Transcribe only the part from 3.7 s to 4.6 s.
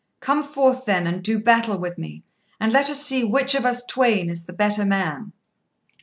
twain is the